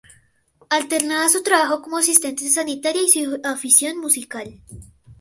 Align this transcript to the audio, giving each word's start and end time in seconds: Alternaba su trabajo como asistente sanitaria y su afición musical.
Alternaba 0.71 1.29
su 1.29 1.43
trabajo 1.43 1.83
como 1.83 1.99
asistente 1.99 2.49
sanitaria 2.49 3.03
y 3.03 3.09
su 3.09 3.39
afición 3.43 3.99
musical. 3.99 4.59